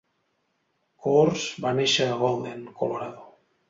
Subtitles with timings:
[1.05, 3.35] Coors va néixer a Golden, Colorado.